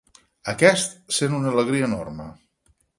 [0.53, 2.31] Aquest sent una alegria enorme.